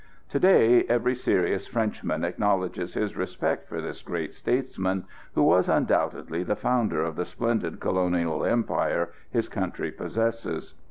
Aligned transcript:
To 0.29 0.39
day 0.39 0.81
every 0.85 1.13
serious 1.13 1.67
Frenchman 1.67 2.23
acknowledges 2.23 2.95
his 2.95 3.15
respect 3.15 3.69
for 3.69 3.81
this 3.81 4.01
great 4.01 4.33
statesman, 4.33 5.05
who 5.35 5.43
was 5.43 5.69
undoubtedly 5.69 6.41
the 6.41 6.55
founder 6.55 7.03
of 7.03 7.15
the 7.15 7.23
splendid 7.23 7.79
Colonial 7.79 8.43
Empire 8.43 9.11
his 9.29 9.47
country 9.47 9.91
possesses. 9.91 10.73